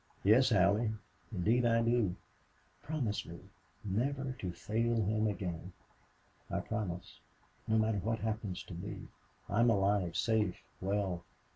[0.23, 0.93] "Yes, Allie,
[1.31, 2.15] indeed I do."
[2.81, 3.39] "Promise me
[3.85, 5.73] never to fail him again."
[6.49, 7.19] "I promise."
[7.67, 9.09] "No matter what happens to me.
[9.47, 11.23] I am alive, safe, well...